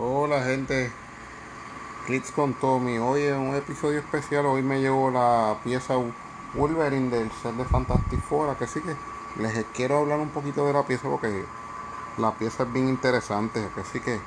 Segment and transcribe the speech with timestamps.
[0.00, 0.92] Hola gente,
[2.06, 2.98] Clips con Tommy.
[2.98, 4.46] Hoy es un episodio especial.
[4.46, 5.94] Hoy me llevo la pieza
[6.54, 8.56] Wolverine del set de Fantastic Four.
[8.58, 8.94] Que sí que
[9.42, 11.44] les quiero hablar un poquito de la pieza porque
[12.16, 13.68] la pieza es bien interesante.
[13.74, 14.20] Que sí que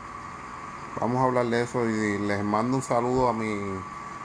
[0.99, 3.57] vamos a hablar de eso y les mando un saludo a mi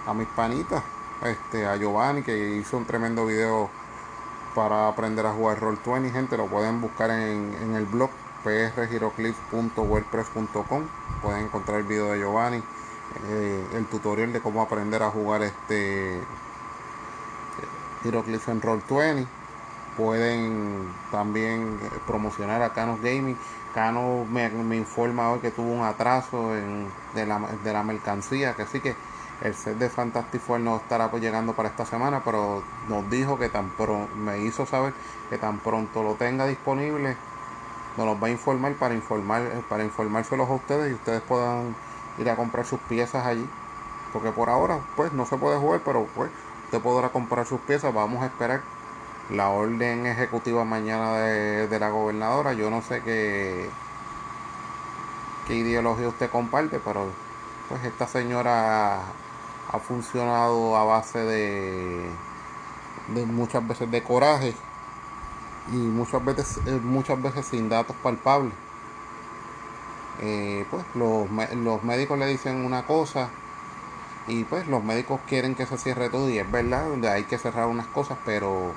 [0.04, 0.82] a mis panitas,
[1.22, 3.70] este, a Giovanni que hizo un tremendo video
[4.56, 6.10] para aprender a jugar Roll20.
[6.10, 8.10] Gente, lo pueden buscar en, en el blog
[8.46, 10.84] prgiroclips.wordpress.com
[11.20, 12.62] pueden encontrar el video de Giovanni
[13.28, 16.20] eh, el tutorial de cómo aprender a jugar este
[18.04, 19.26] Giroclips en Roll20
[19.96, 23.36] pueden también promocionar a Canos Gaming.
[23.74, 28.66] Canos me, informa hoy que tuvo un atraso en, de, la, de la mercancía que
[28.66, 28.94] sí que
[29.42, 33.38] el set de Fantastic Four no estará pues llegando para esta semana, pero nos dijo
[33.38, 34.94] que tan pronto, me hizo saber
[35.28, 37.16] que tan pronto lo tenga disponible,
[37.96, 41.74] nos los va a informar para informar para informárselos a ustedes y ustedes puedan
[42.18, 43.48] ir a comprar sus piezas allí.
[44.12, 46.30] Porque por ahora pues no se puede jugar pero pues
[46.64, 47.92] usted podrá comprar sus piezas.
[47.94, 48.62] Vamos a esperar
[49.30, 52.52] la orden ejecutiva mañana de, la gobernadora.
[52.52, 53.68] Yo no sé qué
[55.46, 57.06] qué ideología usted comparte pero
[57.68, 58.96] pues esta señora
[59.72, 62.10] ha funcionado a base de
[63.08, 64.54] de muchas veces de coraje
[65.72, 68.54] y muchas veces, eh, muchas veces sin datos palpables.
[70.20, 73.28] Eh, pues los, los médicos le dicen una cosa
[74.28, 77.38] y pues los médicos quieren que se cierre todo y es verdad, donde hay que
[77.38, 78.72] cerrar unas cosas, pero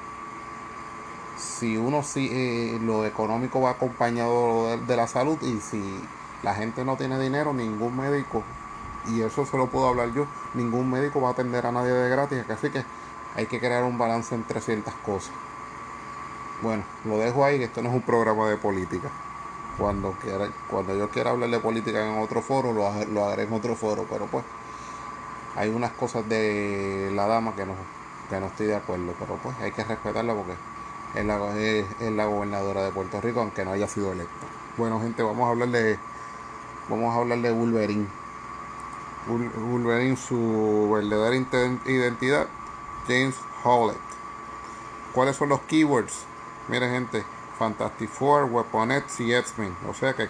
[1.38, 5.82] si uno si eh, lo económico va acompañado de, la salud y si
[6.44, 8.44] la gente no tiene dinero, ningún médico,
[9.08, 12.10] y eso se lo puedo hablar yo, ningún médico va a atender a nadie de
[12.10, 12.84] gratis, así que
[13.36, 15.49] hay que crear un balance entre ciertas cosas.
[16.62, 19.10] Bueno, lo dejo ahí, esto no es un programa de política.
[19.78, 23.54] Cuando quiera, cuando yo quiera hablar de política en otro foro, lo, lo haré en
[23.54, 24.44] otro foro, pero pues
[25.56, 27.76] hay unas cosas de la dama que no,
[28.30, 30.54] que no estoy de acuerdo, pero pues hay que respetarla porque
[31.16, 34.46] es la, es, la gobernadora de Puerto Rico, aunque no haya sido electa.
[34.78, 35.98] Bueno, gente, vamos a hablar de
[36.90, 38.08] vamos a hablar de Wolverine.
[39.28, 41.36] Wolverine, su verdadera
[41.86, 42.48] identidad,
[43.08, 43.98] James Howlett.
[45.14, 46.29] ¿Cuáles son los keywords?
[46.70, 47.26] Miren gente,
[47.58, 49.76] Fantastic Four, Weaponettes y X-Men.
[49.90, 50.30] O sea que,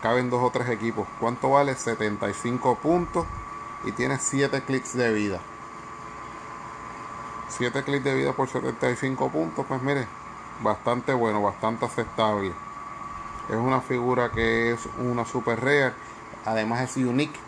[0.00, 1.08] caben dos o tres equipos.
[1.18, 1.74] ¿Cuánto vale?
[1.74, 3.26] 75 puntos
[3.84, 5.40] y tiene 7 clics de vida.
[7.48, 10.06] 7 clics de vida por 75 puntos, pues mire,
[10.62, 12.52] bastante bueno, bastante aceptable.
[13.48, 15.94] Es una figura que es una super rare,
[16.46, 17.38] además es unique.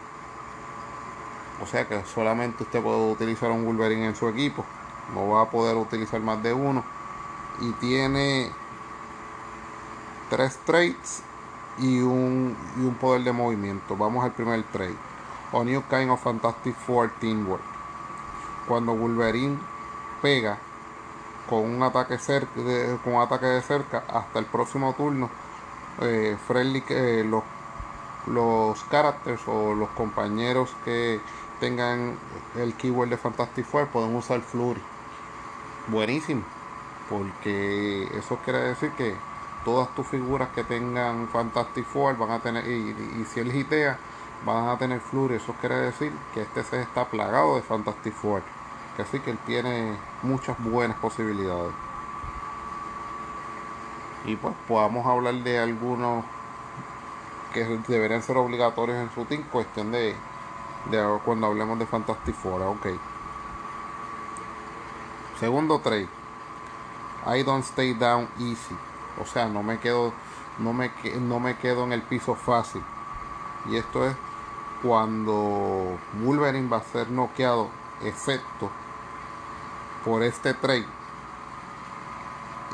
[1.62, 4.64] O sea que solamente usted puede utilizar un Wolverine en su equipo,
[5.14, 6.82] no va a poder utilizar más de uno
[7.60, 8.50] y tiene
[10.30, 11.22] tres traits
[11.78, 13.96] y un, y un poder de movimiento.
[13.96, 14.96] Vamos al primer trait.
[15.52, 17.62] A New Kind of Fantastic Four Teamwork.
[18.66, 19.58] Cuando Wolverine
[20.20, 20.58] pega
[21.48, 25.30] con un ataque cerca, de, con un ataque de cerca hasta el próximo turno,
[26.00, 27.44] eh, friendly, eh, los,
[28.26, 31.20] los characters o los compañeros que
[31.60, 32.18] tengan
[32.56, 34.82] el keyword de Fantastic Four pueden usar Flurry.
[35.88, 36.42] Buenísimo
[37.08, 39.14] porque eso quiere decir que
[39.64, 43.98] todas tus figuras que tengan Fantastic Four van a tener, y, si él hitea,
[44.44, 48.42] van a tener Flurry, eso quiere decir que este set está plagado de Fantastic Four,
[48.98, 51.72] así que él tiene muchas buenas posibilidades.
[54.26, 56.24] Y pues podamos hablar de algunos
[57.52, 60.14] que deberían ser obligatorios en su team, cuestión de,
[60.90, 62.86] de cuando hablemos de Fantastic Four, ok.
[65.38, 66.23] Segundo trade
[67.26, 68.76] I don't stay down easy.
[69.20, 70.12] O sea, no me quedo,
[70.58, 70.90] no me,
[71.20, 72.82] no me quedo en el piso fácil.
[73.70, 74.14] Y esto es
[74.82, 77.68] cuando Wolverine va a ser noqueado,
[78.02, 78.70] excepto
[80.04, 80.86] por este trade.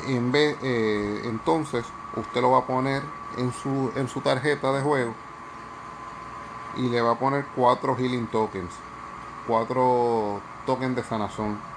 [0.07, 1.85] Eh, entonces
[2.15, 3.03] usted lo va a poner
[3.37, 5.13] en su, en su tarjeta de juego
[6.75, 8.73] y le va a poner cuatro healing tokens,
[9.47, 11.70] cuatro tokens de sanación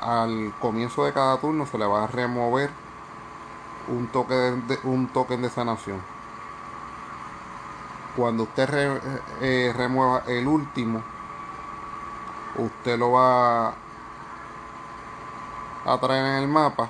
[0.00, 2.70] al comienzo de cada turno se le va a remover
[3.88, 6.00] un, toque de, un token de sanación.
[8.16, 8.68] Cuando usted
[9.40, 11.02] eh, remueva el último,
[12.56, 13.68] usted lo va
[15.84, 16.88] a traer en el mapa.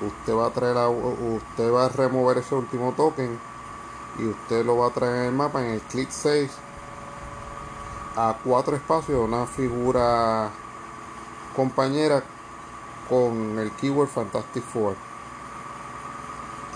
[0.00, 3.38] Usted va a traer usted va a remover ese último token
[4.18, 6.63] y usted lo va a traer en el mapa en el click 6
[8.16, 10.50] a cuatro espacios una figura
[11.54, 12.22] compañera
[13.08, 14.96] con el keyword Fantastic Four.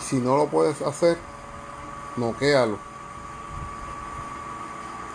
[0.00, 1.18] Si no lo puedes hacer,
[2.16, 2.78] noquealo.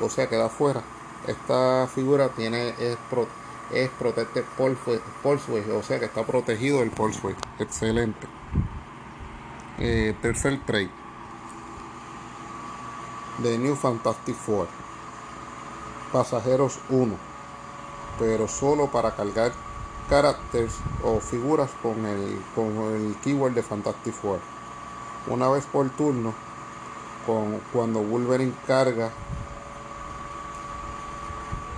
[0.01, 0.81] O sea, queda fuera.
[1.27, 3.27] Esta figura tiene es, pro,
[3.71, 8.27] es protected pulse, o sea que está protegido el pulse Excelente.
[9.79, 10.91] Eh, tercer trade.
[13.39, 14.82] De New Fantastic Four.
[16.13, 17.15] Pasajeros 1.
[18.19, 19.51] Pero solo para cargar
[20.07, 24.39] caracteres o figuras con el, con el keyword de Fantastic Four.
[25.25, 26.35] Una vez por turno,
[27.25, 29.09] con, cuando Wolverine carga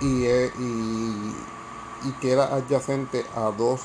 [0.01, 1.35] y, eh, y,
[2.09, 3.81] y queda adyacente a dos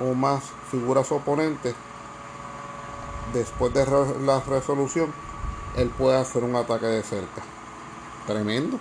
[0.00, 1.74] o más figuras oponentes,
[3.34, 3.84] después de
[4.24, 5.12] la resolución,
[5.76, 7.42] él puede hacer un ataque de cerca.
[8.26, 8.78] Tremendo.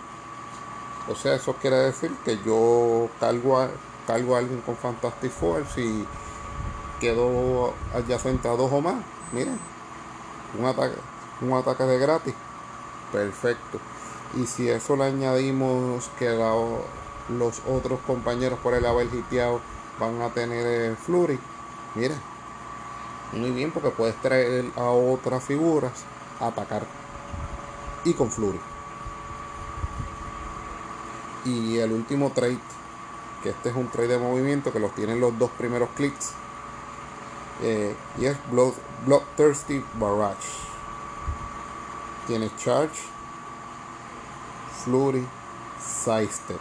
[1.07, 3.69] O sea, eso quiere decir que yo cargo a,
[4.07, 6.07] cargo alguien con Fantastic Force y
[6.99, 9.03] quedo adyacente a dos o más.
[9.33, 9.59] Miren,
[10.57, 10.95] un ataque,
[11.41, 12.33] un ataque de gratis.
[13.11, 13.79] Perfecto.
[14.35, 16.29] Y si eso le añadimos que
[17.29, 19.59] los otros compañeros por el haber hiteado
[19.99, 21.39] van a tener Flurry,
[21.95, 22.19] miren,
[23.33, 26.05] muy bien porque puedes traer a otras figuras
[26.39, 26.83] a atacar
[28.05, 28.72] y con Flurry.
[31.45, 32.59] Y el último trade,
[33.41, 36.31] que este es un trade de movimiento que los tienen los dos primeros clics.
[37.61, 38.73] Eh, y es Blood,
[39.05, 40.47] Bloodthirsty Barrage.
[42.27, 43.01] Tiene Charge,
[44.83, 45.27] Flurry,
[45.79, 46.59] Sidestep.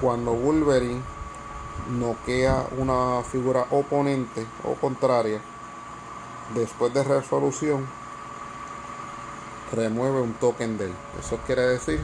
[0.00, 1.02] Cuando Wolverine
[1.98, 5.40] noquea una figura oponente o contraria,
[6.54, 7.86] después de resolución,
[9.72, 10.94] remueve un token de él.
[11.18, 12.00] Eso quiere decir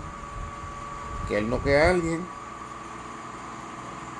[1.29, 2.27] que él no queda a alguien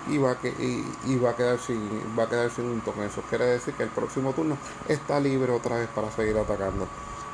[0.09, 1.79] y va, a que, y, va a quedar sin
[2.19, 3.05] va a quedar sin un token.
[3.05, 4.57] Eso quiere decir que el próximo turno
[4.89, 6.87] está libre otra vez para seguir atacando.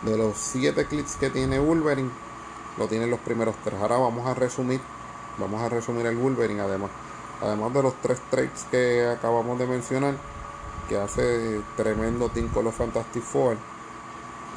[0.02, 2.10] De los 7 clics que tiene Wolverine,
[2.78, 3.78] lo tienen los primeros tres.
[3.80, 4.80] Ahora vamos a resumir,
[5.38, 6.90] vamos a resumir el Wolverine además.
[7.42, 10.14] Además de los tres trades que acabamos de mencionar,
[10.88, 13.56] que hace tremendo team con Fantastic Four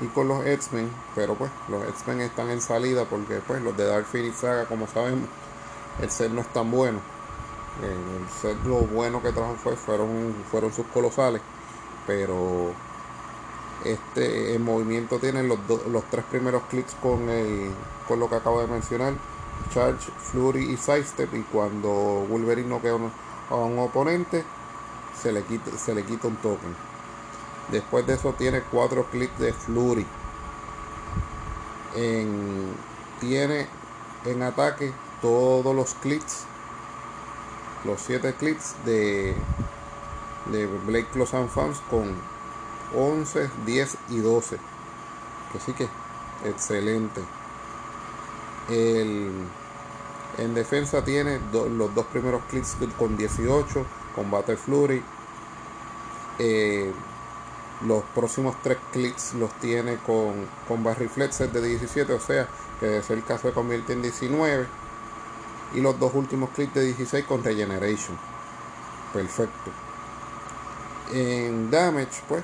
[0.01, 3.85] y con los X-Men, pero pues los X-Men están en salida porque pues los de
[3.85, 5.29] Dark Phoenix Saga, como sabemos,
[6.01, 6.99] el set no es tan bueno.
[7.81, 11.41] El set lo bueno que trajo fue, fueron, fueron sus colosales,
[12.05, 12.71] pero
[13.83, 17.71] este movimiento tiene los, los tres primeros clics con el
[18.07, 19.13] con lo que acabo de mencionar
[19.73, 21.89] Charge, Flurry y Sidestep y cuando
[22.29, 22.97] Wolverine no queda
[23.49, 24.43] a un oponente
[25.21, 26.92] se le quita, se le quita un token
[27.69, 30.05] Después de eso tiene cuatro clics de Flurry.
[33.19, 33.67] tiene
[34.25, 36.45] en ataque todos los clics.
[37.85, 39.35] Los siete clics de,
[40.51, 42.15] de Blake Close and Fans con
[42.95, 44.57] 11, 10 y 12.
[45.55, 45.87] Así que
[46.45, 47.21] excelente.
[48.69, 53.85] en defensa tiene los dos primeros clics con 18.
[54.15, 55.03] Combate Flurry.
[56.39, 56.91] Eh,
[57.81, 62.47] los próximos tres clics los tiene con, con Flexes de 17, o sea
[62.79, 64.67] que es el caso se convierte en 19.
[65.75, 68.17] Y los dos últimos clics de 16 con Regeneration.
[69.11, 69.71] Perfecto.
[71.11, 72.43] En damage, pues,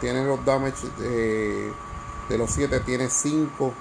[0.00, 1.72] tiene los damage de,
[2.28, 3.74] de los 7, tiene 5.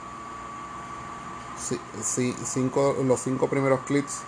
[3.06, 4.22] los 5 primeros clics,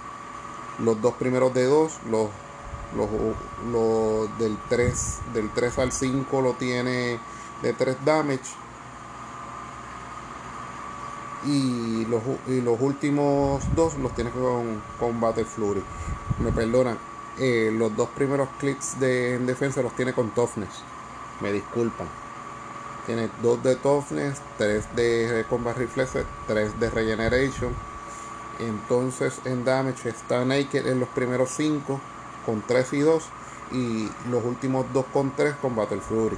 [0.79, 1.99] los dos primeros de 2,
[2.95, 7.19] los del 3 del 3 al 5 lo tiene
[7.61, 8.55] de 3 damage.
[11.43, 15.81] Y los, y los últimos dos los tiene con, con Battle Flurry
[16.41, 16.97] me perdonan
[17.39, 20.83] eh, los dos primeros clics de en defensa los tiene con Toughness.
[21.39, 22.07] Me disculpan.
[23.05, 26.11] Tiene 2 de Toughness 3 de Combat Reflex
[26.47, 27.73] 3 de Regeneration.
[28.59, 31.99] Entonces en damage está Naked en los primeros 5
[32.45, 33.23] con 3 y 2
[33.71, 36.37] y los últimos 2 con 3 con Battle Fury.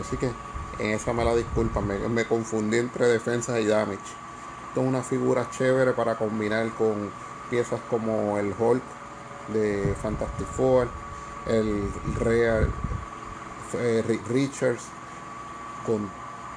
[0.00, 0.30] Así que
[0.78, 3.98] en esa me la disculpa, me, confundí entre defensa y damage.
[4.68, 7.10] Esto es una figura chévere para combinar con
[7.50, 8.82] piezas como el Hulk
[9.52, 10.88] de Fantastic Four,
[11.46, 12.70] el Real
[13.74, 14.84] eh, Richards,
[15.84, 16.08] con,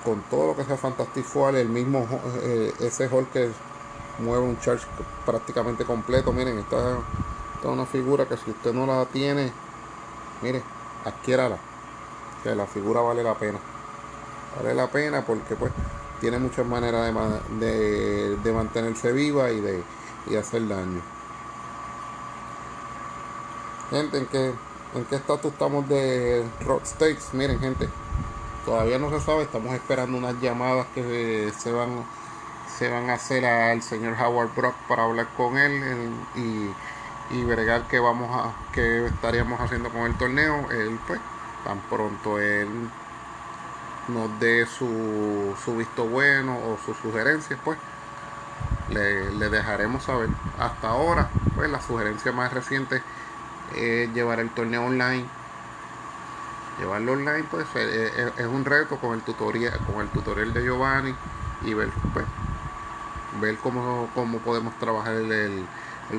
[0.04, 2.08] con, todo lo que sea Fantastic Four, el mismo
[2.44, 3.50] eh, ese Hulk que
[4.20, 4.86] mueve un charge
[5.26, 6.32] prácticamente completo.
[6.32, 7.00] Miren, está
[7.70, 9.52] una figura que si usted no la tiene,
[10.42, 10.62] mire,
[11.06, 11.58] adquiérala.
[12.44, 13.60] Que la figura vale la pena.
[14.58, 15.72] Vale la pena porque pues
[16.20, 17.14] tiene muchas maneras
[17.60, 19.84] de, de, mantenerse viva y de
[20.30, 21.02] y hacer daño.
[23.90, 24.54] Gente, ¿en qué,
[24.96, 27.34] en qué estatus estamos de Rock States?
[27.34, 27.90] Miren, gente,
[28.66, 32.06] todavía no se sabe, estamos esperando unas llamadas que se van
[32.78, 36.70] se van a hacer al señor Howard Brock para hablar con él y,
[37.32, 41.20] y bregar qué vamos a qué estaríamos haciendo con el torneo él pues
[41.64, 42.90] tan pronto él
[44.08, 47.78] nos dé su, su visto bueno o sus sugerencias pues
[48.90, 50.30] le, le, dejaremos saber.
[50.60, 53.02] Hasta ahora pues la sugerencia más reciente
[53.76, 55.26] es llevar el torneo online.
[56.80, 61.16] Llevarlo online pues es, un reto con el tutorial con el tutorial de Giovanni
[61.64, 62.26] y ver pues
[63.40, 65.66] ver cómo, cómo podemos trabajar el, el,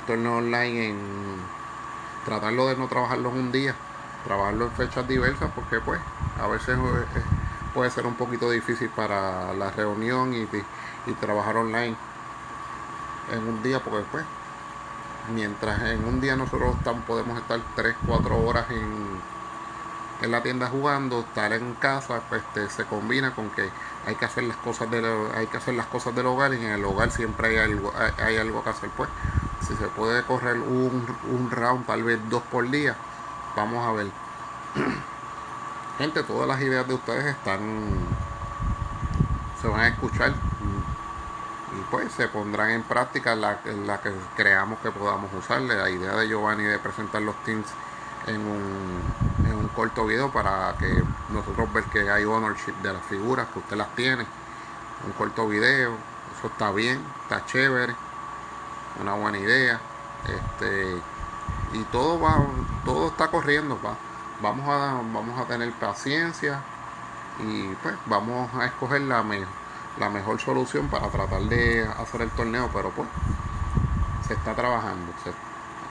[0.06, 1.52] torneo online en
[2.24, 3.74] tratarlo de no trabajarlo en un día
[4.24, 6.00] trabajarlo en fechas diversas porque pues
[6.34, 7.26] a veces eh,
[7.72, 10.48] puede ser un poquito difícil para la reunión y,
[11.06, 11.96] y trabajar online
[13.26, 14.26] en un día porque pues
[15.24, 16.76] mientras en un día nosotros
[17.06, 19.24] podemos estar 3, 4 horas en
[20.20, 24.24] en la tienda jugando, estar en casa, pues este, se combina con que hay que
[24.24, 27.10] hacer las cosas del hay que hacer las cosas del hogar y en el hogar
[27.10, 29.10] siempre hay algo hay, algo que hacer pues
[29.66, 32.97] si se puede correr un, un round tal vez dos por día
[33.56, 34.11] vamos a ver.
[35.99, 37.61] Gente todas las ideas de ustedes están
[39.61, 44.90] se van a escuchar y pues se pondrán en práctica la, la que creamos que
[44.90, 47.66] podamos usarle la idea de Giovanni de presentar los teams
[48.26, 49.02] en un,
[49.47, 53.59] en un corto video para que nosotros ver que hay ownership de las figuras, que
[53.59, 54.26] usted las tiene.
[55.06, 55.97] Un corto video,
[56.38, 57.94] eso está bien, está chévere,
[59.00, 59.80] una buena idea.
[60.26, 60.96] Este,
[61.72, 62.46] y todo va,
[62.84, 63.96] todo está corriendo, va.
[64.40, 66.60] Vamos a, vamos a tener paciencia
[67.38, 69.24] y pues vamos a escoger la,
[69.98, 73.08] la mejor solución para tratar de hacer el torneo, pero pues
[74.26, 75.12] se está trabajando,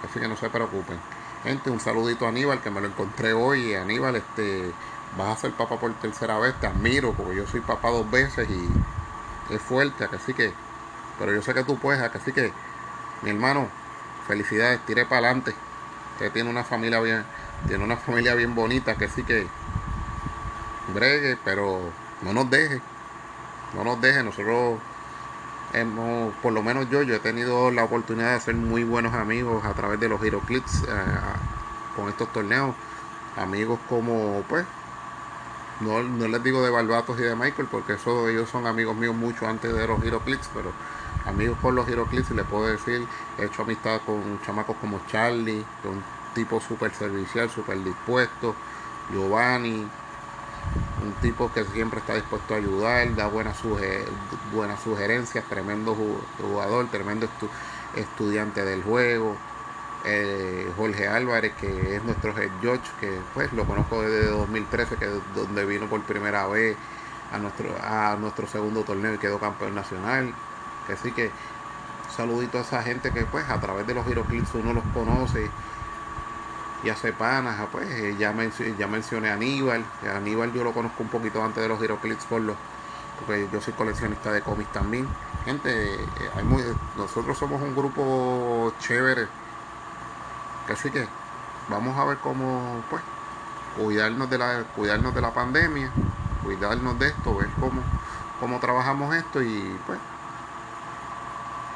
[0.04, 1.00] así que no se preocupen.
[1.44, 3.76] Gente, un saludito a Aníbal, que me lo encontré hoy.
[3.76, 4.72] Aníbal, este,
[5.18, 8.50] vas a ser papá por tercera vez, te admiro, porque yo soy papá dos veces
[8.50, 10.54] y es fuerte, así que,
[11.20, 12.54] pero yo sé que tú puedes, así que,
[13.24, 13.68] mi hermano,
[14.28, 15.56] felicidades, tire para adelante.
[16.14, 17.24] Usted tiene una familia bien,
[17.68, 19.48] tiene una familia bien bonita, que sí que
[20.94, 21.80] bregue, pero
[22.22, 22.82] no nos deje,
[23.74, 24.80] no nos deje, nosotros
[25.74, 29.66] hemos, por lo menos yo, yo he tenido la oportunidad de hacer muy buenos amigos
[29.66, 30.88] a través de los HeroClips eh,
[31.96, 32.76] con estos torneos.
[33.36, 34.66] Amigos como, pues,
[35.80, 39.48] no, les digo de Barbatos y de Michael, porque eso, ellos son amigos míos mucho
[39.48, 40.72] antes de los HeroClips, pero
[41.26, 46.04] amigos con los HeroClips, les puedo decir, he hecho amistad con chamacos como Charlie, un
[46.34, 48.56] tipo súper servicial, súper dispuesto,
[49.12, 49.88] Giovanni,
[51.04, 53.58] un tipo que siempre está dispuesto a ayudar, da buenas,
[54.54, 55.96] buenas sugerencias, tremendo
[56.42, 57.28] jugador, tremendo
[57.96, 59.36] estudiante del juego.
[60.06, 62.52] Eh, Jorge Álvarez, que es nuestro head
[63.00, 66.76] que pues lo conozco desde 2013, que es donde vino por primera vez
[67.32, 70.34] a nuestro, a nuestro segundo torneo y quedó campeón nacional.
[70.88, 71.32] Que sí que
[72.16, 75.50] saludito a esa gente que pues a través de los Giroclips uno los conoce
[76.84, 81.10] y hace panas, ah, pues eh, ya, mencioné a Aníbal, Aníbal yo lo conozco un
[81.10, 82.58] poquito antes de los Heroclips por los,
[83.20, 85.08] porque yo soy coleccionista de cómics también.
[85.46, 86.62] Gente, eh, hay muy,
[86.98, 89.28] nosotros somos un grupo chévere,
[90.68, 91.08] así que
[91.70, 93.02] vamos a ver cómo, pues,
[93.78, 95.90] cuidarnos de la, cuidarnos de la pandemia,
[96.44, 97.82] cuidarnos de esto, ver cómo,
[98.40, 100.00] cómo trabajamos esto y pues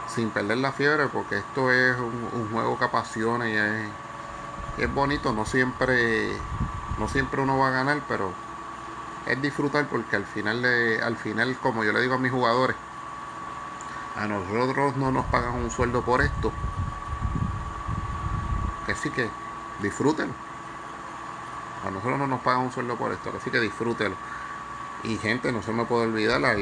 [0.07, 3.89] sin perder la fiebre porque esto es un, juego que apasiona y es
[4.77, 6.31] es bonito, no siempre,
[6.99, 8.31] no siempre uno va a ganar, pero
[9.25, 10.63] es disfrutar porque al final,
[11.03, 12.75] al final, como yo le digo a mis jugadores,
[14.15, 16.51] a nosotros no nos pagan un sueldo por esto.
[18.87, 19.29] Así que
[19.81, 20.33] disfrútenlo.
[21.85, 24.15] A nosotros no nos pagan un sueldo por esto, así que disfrútenlo.
[25.03, 26.53] Y gente, no se me puede olvidar a,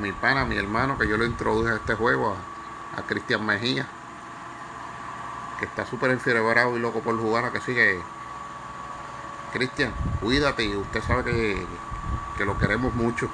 [0.00, 3.44] mi pana, a mi hermano, que yo lo introduje a este juego, a, a Cristian
[3.44, 3.86] Mejía
[5.60, 8.00] que está súper enfiebrado y loco por jugar, que sigue.
[9.52, 11.66] Cristian, cuídate y usted sabe que,
[12.38, 13.28] que lo queremos mucho.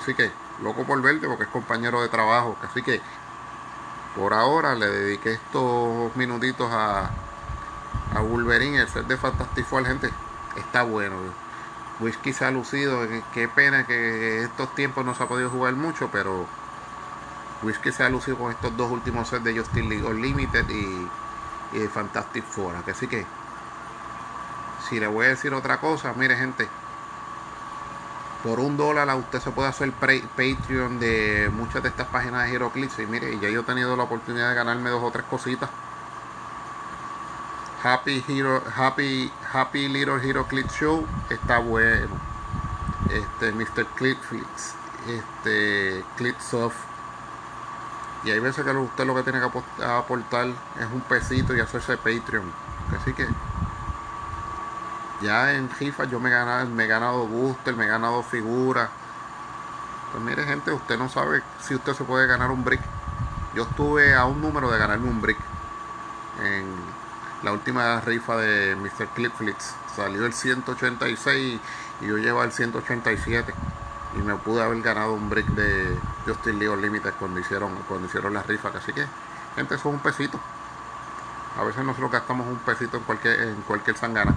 [0.00, 0.30] Así que,
[0.62, 2.56] loco por verte porque es compañero de trabajo.
[2.62, 3.00] Así que,
[4.14, 7.10] por ahora le dediqué estos minutitos a,
[8.14, 10.10] a Wolverine, el set de Fantastic Four, gente.
[10.56, 11.16] Está bueno.
[12.00, 13.06] Whisky se ha lucido.
[13.32, 16.46] Qué pena que estos tiempos no se ha podido jugar mucho, pero
[17.62, 21.08] Whisky se ha lucido con estos dos últimos sets de Justin League Unlimited y
[21.88, 22.76] Fantastic Four.
[22.88, 23.24] Así que,
[24.88, 26.68] si le voy a decir otra cosa, mire gente,
[28.42, 32.98] por un dólar usted se puede hacer Patreon de muchas de estas páginas de HeroClix
[32.98, 35.70] y mire, ya yo he tenido la oportunidad de ganarme dos o tres cositas.
[37.84, 42.16] Happy Hero, Happy, Happy Little HeroClix Show está bueno.
[43.10, 43.84] este Mr.
[43.94, 44.74] Clipflix,
[45.06, 46.78] este Clipsoft.
[48.24, 51.98] Y hay veces que usted lo que tiene que aportar es un pesito y hacerse
[51.98, 52.50] Patreon.
[52.98, 53.28] Así que
[55.20, 58.88] ya en FIFA yo me he ganado, me he ganado booster, me he ganado figuras.
[60.10, 62.80] Pues mire gente, usted no sabe si usted se puede ganar un brick.
[63.54, 65.38] Yo estuve a un número de ganarme un brick
[67.44, 69.08] la última rifa de Mr.
[69.14, 69.74] Clipflix.
[69.94, 71.60] Salió el 186
[72.00, 73.54] y yo llevo el 187
[74.16, 75.96] y me pude haber ganado un brick de
[76.26, 78.70] Justin League Limited cuando hicieron cuando hicieron la rifa.
[78.74, 79.06] Así que
[79.54, 80.40] gente eso es un pesito.
[81.58, 84.34] A veces nosotros gastamos un pesito en cualquier en cualquier sangana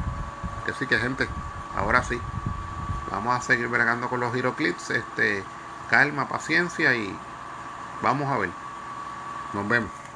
[0.69, 1.27] así que gente
[1.75, 2.19] ahora sí.
[3.09, 5.43] Vamos a seguir bregando con los clips este
[5.89, 7.17] calma paciencia y
[8.01, 8.49] vamos a ver.
[9.53, 10.06] Nos vemos